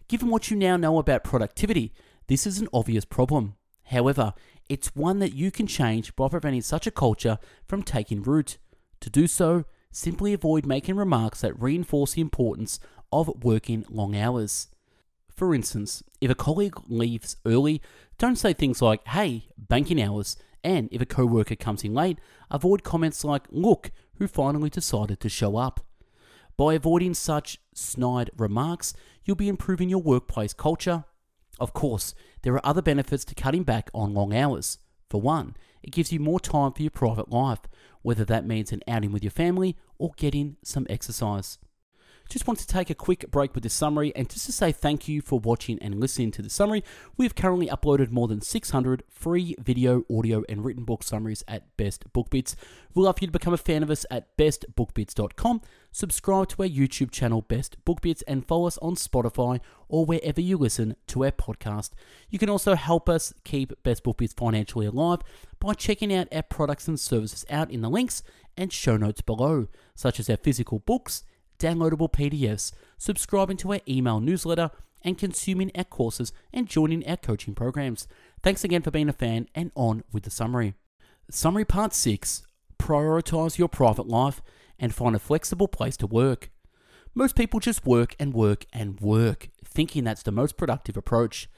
Given 0.09 0.29
what 0.29 0.51
you 0.51 0.57
now 0.57 0.75
know 0.75 0.99
about 0.99 1.23
productivity, 1.23 1.93
this 2.27 2.45
is 2.45 2.59
an 2.59 2.67
obvious 2.73 3.05
problem. 3.05 3.55
However, 3.85 4.33
it's 4.67 4.93
one 4.93 5.19
that 5.19 5.33
you 5.33 5.51
can 5.51 5.67
change 5.67 6.13
by 6.17 6.27
preventing 6.27 6.63
such 6.63 6.85
a 6.85 6.91
culture 6.91 7.39
from 7.65 7.81
taking 7.81 8.21
root. 8.21 8.57
To 9.01 9.09
do 9.09 9.27
so, 9.27 9.65
simply 9.91 10.33
avoid 10.33 10.65
making 10.65 10.95
remarks 10.95 11.41
that 11.41 11.59
reinforce 11.61 12.13
the 12.13 12.21
importance 12.21 12.79
of 13.11 13.43
working 13.43 13.85
long 13.89 14.15
hours. 14.15 14.67
For 15.29 15.53
instance, 15.53 16.03
if 16.19 16.31
a 16.31 16.35
colleague 16.35 16.75
leaves 16.87 17.37
early, 17.45 17.81
don't 18.17 18.37
say 18.37 18.53
things 18.53 18.81
like, 18.81 19.05
hey, 19.07 19.47
banking 19.57 20.01
hours, 20.01 20.35
and 20.63 20.89
if 20.91 21.01
a 21.01 21.05
coworker 21.05 21.55
comes 21.55 21.83
in 21.83 21.93
late, 21.93 22.19
avoid 22.49 22.83
comments 22.83 23.23
like, 23.23 23.43
look, 23.49 23.91
who 24.15 24.27
finally 24.27 24.69
decided 24.69 25.19
to 25.19 25.29
show 25.29 25.57
up. 25.57 25.85
By 26.57 26.73
avoiding 26.73 27.13
such 27.13 27.59
snide 27.75 28.31
remarks, 28.35 28.93
you'll 29.23 29.35
be 29.35 29.47
improving 29.47 29.89
your 29.89 30.01
workplace 30.01 30.53
culture 30.53 31.05
of 31.59 31.73
course, 31.73 32.13
there 32.43 32.53
are 32.53 32.65
other 32.65 32.81
benefits 32.81 33.25
to 33.25 33.35
cutting 33.35 33.63
back 33.63 33.89
on 33.93 34.13
long 34.13 34.35
hours. 34.35 34.77
For 35.09 35.21
one, 35.21 35.55
it 35.83 35.91
gives 35.91 36.11
you 36.11 36.19
more 36.19 36.39
time 36.39 36.71
for 36.71 36.81
your 36.81 36.91
private 36.91 37.29
life, 37.29 37.59
whether 38.01 38.25
that 38.25 38.45
means 38.45 38.71
an 38.71 38.81
outing 38.87 39.11
with 39.11 39.23
your 39.23 39.31
family 39.31 39.75
or 39.97 40.11
getting 40.17 40.57
some 40.63 40.87
exercise. 40.89 41.57
Just 42.29 42.45
want 42.45 42.59
to 42.59 42.67
take 42.67 42.89
a 42.89 42.95
quick 42.95 43.31
break 43.31 43.53
with 43.53 43.63
the 43.63 43.69
summary 43.69 44.13
and 44.15 44.29
just 44.29 44.45
to 44.47 44.51
say 44.51 44.71
thank 44.71 45.07
you 45.07 45.21
for 45.21 45.39
watching 45.39 45.79
and 45.79 45.99
listening 45.99 46.31
to 46.31 46.41
the 46.41 46.49
summary. 46.49 46.83
We've 47.15 47.35
currently 47.35 47.67
uploaded 47.67 48.11
more 48.11 48.27
than 48.27 48.41
600 48.41 49.03
free 49.09 49.55
video, 49.59 50.03
audio, 50.11 50.43
and 50.49 50.65
written 50.65 50.83
book 50.83 51.03
summaries 51.03 51.43
at 51.47 51.75
Best 51.77 52.11
Book 52.11 52.29
Bits. 52.29 52.55
We'd 52.93 53.03
love 53.03 53.17
for 53.17 53.23
you 53.23 53.27
to 53.27 53.31
become 53.31 53.53
a 53.53 53.57
fan 53.57 53.81
of 53.81 53.89
us 53.89 54.05
at 54.11 54.35
bestbookbits.com. 54.37 55.61
Subscribe 55.91 56.49
to 56.49 56.63
our 56.63 56.67
YouTube 56.67 57.11
channel, 57.11 57.41
Best 57.41 57.83
Book 57.85 58.01
Bits, 58.01 58.21
and 58.23 58.45
follow 58.45 58.67
us 58.67 58.77
on 58.79 58.95
Spotify 58.95 59.59
or 59.87 60.05
wherever 60.05 60.41
you 60.41 60.57
listen 60.57 60.95
to 61.07 61.23
our 61.23 61.31
podcast. 61.31 61.91
You 62.29 62.39
can 62.39 62.49
also 62.49 62.75
help 62.75 63.07
us 63.07 63.33
keep 63.45 63.71
Best 63.83 64.03
Book 64.03 64.17
Bits 64.17 64.33
financially 64.33 64.85
alive 64.85 65.21
by 65.59 65.73
checking 65.73 66.13
out 66.13 66.27
our 66.31 66.43
products 66.43 66.87
and 66.87 66.99
services 66.99 67.45
out 67.49 67.71
in 67.71 67.81
the 67.81 67.89
links 67.89 68.21
and 68.57 68.73
show 68.73 68.97
notes 68.97 69.21
below, 69.21 69.67
such 69.95 70.19
as 70.19 70.29
our 70.29 70.37
physical 70.37 70.79
books 70.79 71.23
downloadable 71.59 72.11
PDFs, 72.11 72.71
subscribing 72.97 73.57
to 73.57 73.73
our 73.73 73.81
email 73.87 74.19
newsletter, 74.19 74.71
and 75.01 75.17
consuming 75.17 75.71
our 75.75 75.83
courses 75.83 76.33
and 76.53 76.67
joining 76.67 77.07
our 77.07 77.17
coaching 77.17 77.55
programs. 77.55 78.07
Thanks 78.43 78.63
again 78.63 78.81
for 78.81 78.91
being 78.91 79.09
a 79.09 79.13
fan, 79.13 79.47
and 79.55 79.71
on 79.75 80.03
with 80.11 80.23
the 80.23 80.29
summary. 80.29 80.73
Summary 81.29 81.65
Part 81.65 81.93
6 81.93 82.43
Prioritize 82.79 83.57
your 83.57 83.67
private 83.67 84.07
life 84.07 84.41
and 84.79 84.93
find 84.93 85.15
a 85.15 85.19
flexible 85.19 85.67
place 85.67 85.97
to 85.97 86.07
work. 86.07 86.49
Most 87.15 87.35
people 87.35 87.59
just 87.59 87.85
work 87.85 88.15
and 88.19 88.33
work 88.33 88.65
and 88.71 88.99
work, 88.99 89.49
thinking 89.65 90.03
that's 90.03 90.23
the 90.23 90.31
most 90.31 90.57
productive 90.57 90.95
approach. 90.95 91.49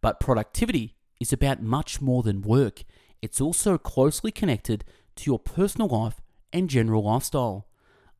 But 0.00 0.20
productivity 0.20 0.96
is 1.20 1.32
about 1.32 1.62
much 1.62 2.00
more 2.00 2.22
than 2.22 2.42
work, 2.42 2.84
it's 3.22 3.40
also 3.40 3.78
closely 3.78 4.30
connected 4.30 4.84
to 5.16 5.30
your 5.30 5.38
personal 5.38 5.88
life 5.88 6.20
and 6.52 6.68
general 6.68 7.04
lifestyle. 7.04 7.66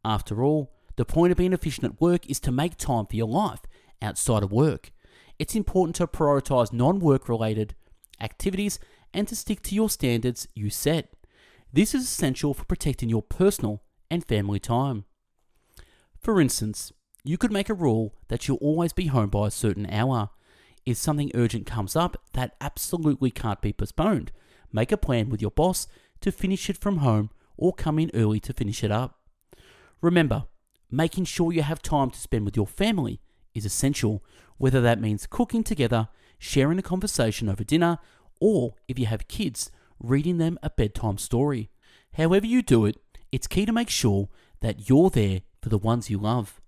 After 0.05 0.43
all, 0.43 0.73
the 0.97 1.05
point 1.05 1.33
of 1.33 1.39
being 1.39 1.53
efficient 1.53 1.85
at 1.85 2.01
work 2.01 2.29
is 2.29 2.41
to 2.41 2.53
make 2.53 2.77
time 2.77 3.07
for 3.07 3.17
your 3.17 3.29
life 3.29 3.61
outside 4.01 4.43
of 4.43 4.53
work. 4.53 4.93
It's 5.39 5.55
important 5.55 5.97
to 5.97 6.07
prioritize 6.07 6.73
non 6.73 7.01
work 7.01 7.29
related 7.29 7.75
activities 8.21 8.79
and 9.13 9.27
to 9.29 9.37
stick 9.37 9.63
to 9.63 9.75
your 9.75 9.91
standards 9.91 10.47
you 10.55 10.71
set. 10.71 11.15
This 11.73 11.95
is 11.95 12.05
essential 12.05 12.55
for 12.55 12.65
protecting 12.65 13.09
your 13.09 13.23
personal 13.23 13.83
and 14.11 14.25
family 14.25 14.61
time. 14.61 15.05
For 16.21 16.41
instance, 16.41 16.93
you 17.25 17.37
could 17.37 17.53
make 17.53 17.69
a 17.69 17.75
rule 17.75 18.15
that 18.29 18.47
you'll 18.47 18.59
always 18.59 18.93
be 18.93 19.07
home 19.07 19.31
by 19.31 19.49
a 19.49 19.51
certain 19.51 19.91
hour. 19.91 20.31
If 20.87 20.99
something 20.99 21.31
urgent 21.35 21.67
comes 21.67 21.97
up 21.97 22.17
that 22.35 22.55
absolutely 22.61 23.31
can't 23.31 23.61
be 23.61 23.73
postponed, 23.73 24.31
make 24.73 24.93
a 24.93 24.97
plan 24.97 25.31
with 25.31 25.41
your 25.41 25.51
boss 25.51 25.87
to 26.21 26.31
finish 26.31 26.69
it 26.71 26.79
from 26.79 26.99
home 26.99 27.31
or 27.57 27.73
come 27.73 27.99
in 27.99 28.11
early 28.15 28.41
to 28.41 28.53
finish 28.53 28.85
it 28.85 28.91
up. 28.91 29.19
Remember, 30.01 30.45
making 30.97 31.25
sure 31.25 31.53
you 31.53 31.63
have 31.63 31.83
time 31.83 32.11
to 32.11 32.19
spend 32.19 32.45
with 32.45 32.57
your 32.57 32.67
family 32.67 33.21
is 33.55 33.65
essential, 33.65 34.25
whether 34.59 34.81
that 34.81 35.01
means 35.01 35.27
cooking 35.27 35.65
together, 35.65 36.09
sharing 36.39 36.79
a 36.79 36.83
conversation 36.83 37.49
over 37.49 37.65
dinner, 37.65 37.99
or 38.41 38.75
if 38.89 38.99
you 38.99 39.07
have 39.07 39.29
kids, 39.29 39.71
reading 39.99 40.39
them 40.39 40.59
a 40.63 40.71
bedtime 40.71 41.19
story. 41.19 41.71
However, 42.15 42.47
you 42.47 42.63
do 42.63 42.87
it, 42.87 42.97
it's 43.33 43.47
key 43.47 43.67
to 43.67 43.73
make 43.73 43.91
sure 43.91 44.29
that 44.61 44.89
you're 44.89 45.11
there 45.11 45.43
for 45.61 45.69
the 45.69 45.79
ones 45.79 46.11
you 46.11 46.19
love. 46.19 46.61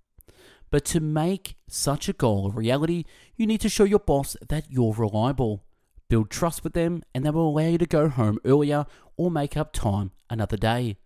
But 0.71 0.85
to 0.87 1.01
make 1.01 1.57
such 1.69 2.09
a 2.09 2.13
goal 2.13 2.49
a 2.49 2.51
reality, 2.51 3.05
you 3.37 3.47
need 3.47 3.61
to 3.61 3.69
show 3.69 3.85
your 3.85 4.01
boss 4.01 4.37
that 4.49 4.71
you're 4.71 4.95
reliable. 4.95 5.65
Build 6.09 6.31
trust 6.31 6.65
with 6.65 6.73
them, 6.73 7.03
and 7.15 7.25
they 7.25 7.31
will 7.31 7.49
allow 7.49 7.69
you 7.69 7.79
to 7.79 7.87
go 7.87 8.09
home 8.09 8.39
earlier 8.45 8.87
or 9.17 9.31
make 9.31 9.57
up 9.57 9.73
time 9.73 10.13
another 10.29 10.57
day. 10.57 10.97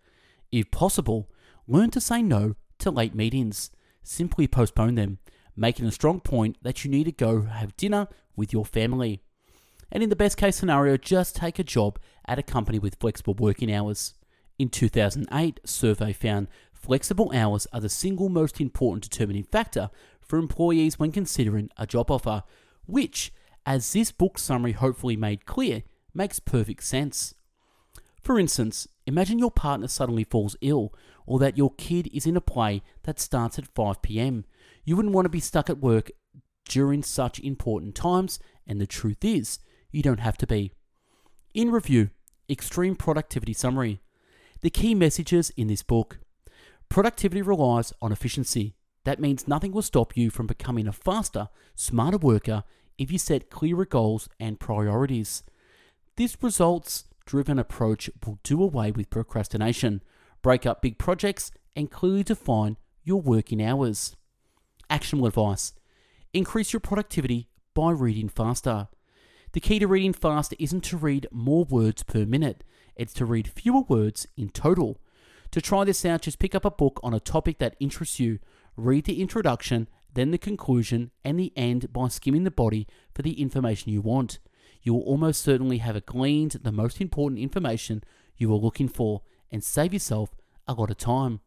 If 0.51 0.71
possible, 0.71 1.31
learn 1.67 1.91
to 1.91 2.01
say 2.01 2.23
no 2.23 2.57
to 2.81 2.91
late 2.91 3.15
meetings. 3.15 3.71
Simply 4.03 4.47
postpone 4.47 4.95
them, 4.95 5.19
making 5.57 5.87
a 5.87 5.93
strong 5.93 6.21
point 6.21 6.57
that 6.63 6.85
you 6.85 6.91
need 6.91 7.05
to 7.05 7.13
go 7.13 7.43
have 7.43 7.77
dinner 7.77 8.09
with 8.37 8.53
your 8.53 8.65
family. 8.65 9.23
And 9.93 10.03
in 10.03 10.09
the 10.09 10.17
best 10.17 10.37
case 10.37 10.57
scenario, 10.57 10.97
just 10.97 11.37
take 11.37 11.59
a 11.59 11.65
job 11.65 11.99
at 12.27 12.39
a 12.39 12.43
company 12.43 12.79
with 12.79 12.99
flexible 13.01 13.35
working 13.35 13.73
hours. 13.73 14.15
In 14.59 14.69
2008, 14.69 15.61
survey 15.65 16.13
found 16.13 16.49
flexible 16.73 17.31
hours 17.35 17.67
are 17.73 17.81
the 17.81 17.89
single 17.89 18.29
most 18.29 18.61
important 18.61 19.03
determining 19.03 19.45
factor 19.45 19.91
for 20.21 20.39
employees 20.39 20.99
when 20.99 21.13
considering 21.13 21.71
a 21.77 21.87
job 21.87 22.11
offer, 22.11 22.45
which, 22.87 23.33
as 23.67 23.93
this 23.93 24.13
book 24.13 24.39
summary 24.39 24.73
hopefully 24.73 25.17
made 25.17 25.47
clear, 25.47 25.83
makes 26.15 26.41
perfect 26.41 26.85
sense. 26.85 27.35
For 28.23 28.39
instance, 28.39 28.87
imagine 29.07 29.39
your 29.39 29.51
partner 29.51 29.89
suddenly 29.89 30.25
falls 30.25 30.57
ill 30.61 30.93
or 31.27 31.39
that 31.39 31.57
your 31.57 31.73
kid 31.77 32.09
is 32.13 32.27
in 32.27 32.37
a 32.37 32.41
play 32.41 32.83
that 33.05 33.21
starts 33.21 33.59
at 33.59 33.75
5 33.75 34.03
pm. 34.03 34.45
You 34.85 34.97
wouldn't 34.97 35.15
want 35.15 35.25
to 35.25 35.31
be 35.31 35.41
stuck 35.41 35.71
at 35.71 35.81
work 35.81 36.11
during 36.69 37.03
such 37.03 37.41
important 37.41 37.95
times, 37.95 38.39
and 38.67 38.81
the 38.81 38.87
truth 38.87 39.25
is, 39.25 39.59
you 39.91 40.03
don't 40.03 40.21
have 40.21 40.37
to 40.39 40.47
be. 40.47 40.73
In 41.55 41.71
review, 41.71 42.11
Extreme 42.49 42.97
Productivity 42.97 43.53
Summary. 43.53 44.01
The 44.61 44.71
key 44.71 44.95
messages 44.95 45.51
in 45.57 45.69
this 45.69 45.83
book 45.83 46.19
productivity 46.89 47.43
relies 47.43 47.93
on 48.03 48.13
efficiency. 48.13 48.75
That 49.05 49.21
means 49.21 49.49
nothing 49.49 49.73
will 49.73 49.83
stop 49.83 50.17
you 50.17 50.31
from 50.31 50.47
becoming 50.47 50.87
a 50.87 50.93
faster, 50.93 51.49
smarter 51.75 52.19
worker 52.19 52.65
if 52.99 53.11
you 53.11 53.19
set 53.19 53.51
clearer 53.51 53.87
goals 53.87 54.29
and 54.39 54.61
priorities. 54.61 55.43
This 56.17 56.37
results 56.43 57.05
driven 57.31 57.61
approach 57.61 58.11
will 58.27 58.41
do 58.43 58.61
away 58.61 58.91
with 58.91 59.09
procrastination 59.09 60.03
break 60.43 60.67
up 60.67 60.83
big 60.83 60.99
projects, 60.99 61.53
and 61.77 61.89
clearly 61.89 62.25
define 62.25 62.77
your 63.05 63.21
working 63.21 63.63
hours. 63.63 64.17
Actionable 64.89 65.29
advice 65.29 65.73
increase 66.33 66.73
your 66.73 66.81
productivity 66.81 67.49
by 67.73 67.93
reading 67.93 68.29
faster. 68.29 68.89
The 69.53 69.61
key 69.61 69.79
to 69.79 69.87
reading 69.87 70.13
faster 70.13 70.57
isn't 70.59 70.83
to 70.83 70.97
read 70.97 71.29
more 71.31 71.65
words 71.65 72.03
per 72.03 72.27
minute, 72.27 72.65
it's 72.97 73.15
to 73.15 73.25
read 73.25 73.47
fewer 73.47 73.83
words 73.83 74.27
in 74.37 74.49
total. 74.49 75.01
To 75.53 75.61
try 75.61 75.85
this 75.85 76.05
out, 76.05 76.23
just 76.23 76.41
pick 76.41 76.57
up 76.57 76.65
a 76.65 76.71
book 76.71 76.99
on 77.05 77.15
a 77.15 77.21
topic 77.21 77.61
that 77.61 77.77
interests 77.79 78.19
you, 78.19 78.41
read 78.77 79.05
the 79.05 79.23
introduction, 79.23 79.89
then 80.15 80.33
the 80.33 80.39
conclusion, 80.39 81.13
and 81.25 81.39
the 81.39 81.53
end 81.57 81.93
by 81.93 82.09
skimming 82.09 82.43
the 82.43 82.51
body 82.51 82.89
for 83.15 83.23
the 83.23 83.41
information 83.41 83.93
you 83.93 84.01
want. 84.01 84.41
You 84.83 84.95
will 84.95 85.03
almost 85.03 85.43
certainly 85.43 85.79
have 85.79 86.05
gleaned 86.07 86.53
the 86.63 86.73
most 86.73 87.01
important 87.01 87.41
information 87.41 88.03
you 88.37 88.49
were 88.49 88.57
looking 88.57 88.89
for 88.89 89.23
and 89.51 89.63
save 89.63 89.93
yourself 89.93 90.31
a 90.67 90.75
lot 90.75 90.91
of 90.91 90.99
time. 90.99 91.41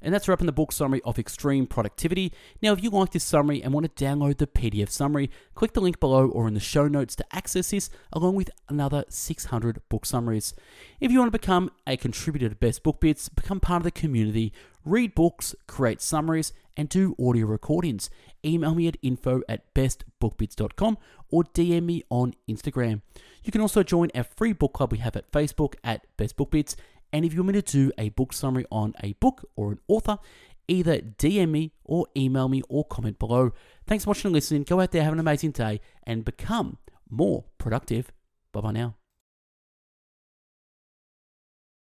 And 0.00 0.14
that's 0.14 0.28
wrapping 0.28 0.46
the 0.46 0.52
book 0.52 0.70
summary 0.70 1.00
of 1.04 1.18
Extreme 1.18 1.66
Productivity. 1.66 2.32
Now, 2.62 2.72
if 2.72 2.82
you 2.82 2.90
like 2.90 3.10
this 3.10 3.24
summary 3.24 3.62
and 3.62 3.74
want 3.74 3.94
to 3.94 4.04
download 4.04 4.38
the 4.38 4.46
PDF 4.46 4.90
summary, 4.90 5.30
click 5.54 5.72
the 5.72 5.80
link 5.80 5.98
below 5.98 6.28
or 6.28 6.46
in 6.46 6.54
the 6.54 6.60
show 6.60 6.86
notes 6.86 7.16
to 7.16 7.34
access 7.34 7.70
this, 7.70 7.90
along 8.12 8.36
with 8.36 8.50
another 8.68 9.04
600 9.08 9.80
book 9.88 10.06
summaries. 10.06 10.54
If 11.00 11.10
you 11.10 11.18
want 11.18 11.32
to 11.32 11.38
become 11.38 11.70
a 11.86 11.96
contributor 11.96 12.48
to 12.48 12.54
Best 12.54 12.84
Book 12.84 13.00
Bits, 13.00 13.28
become 13.28 13.58
part 13.58 13.80
of 13.80 13.84
the 13.84 13.90
community, 13.90 14.52
read 14.84 15.14
books, 15.14 15.54
create 15.66 16.00
summaries, 16.00 16.52
and 16.78 16.88
do 16.88 17.14
audio 17.20 17.44
recordings, 17.44 18.08
email 18.42 18.74
me 18.74 18.86
at 18.88 18.96
info 19.02 19.42
at 19.48 19.74
bestbookbits.com 19.74 20.96
or 21.30 21.44
DM 21.44 21.82
me 21.82 22.02
on 22.08 22.32
Instagram. 22.48 23.02
You 23.44 23.52
can 23.52 23.60
also 23.60 23.82
join 23.82 24.10
our 24.14 24.24
free 24.24 24.54
book 24.54 24.72
club 24.72 24.92
we 24.92 24.98
have 24.98 25.16
at 25.16 25.30
Facebook 25.30 25.74
at 25.84 26.06
Best 26.16 26.36
Book 26.36 26.52
Bits 26.52 26.76
and 27.12 27.24
if 27.24 27.32
you 27.32 27.40
want 27.42 27.54
me 27.54 27.60
to 27.60 27.72
do 27.72 27.92
a 27.98 28.10
book 28.10 28.32
summary 28.32 28.66
on 28.70 28.94
a 29.02 29.14
book 29.14 29.48
or 29.56 29.72
an 29.72 29.78
author, 29.88 30.18
either 30.66 30.98
DM 30.98 31.50
me 31.50 31.72
or 31.84 32.06
email 32.16 32.48
me 32.48 32.62
or 32.68 32.84
comment 32.84 33.18
below. 33.18 33.52
Thanks 33.86 34.04
for 34.04 34.10
watching 34.10 34.28
and 34.28 34.34
listening. 34.34 34.64
Go 34.64 34.80
out 34.80 34.92
there, 34.92 35.02
have 35.02 35.14
an 35.14 35.20
amazing 35.20 35.52
day, 35.52 35.80
and 36.04 36.24
become 36.24 36.78
more 37.08 37.44
productive. 37.58 38.12
Bye 38.52 38.60
bye 38.60 38.72
now. 38.72 38.97